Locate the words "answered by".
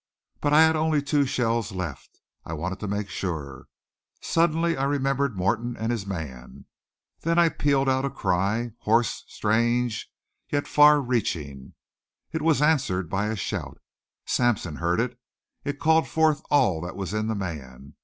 12.63-13.27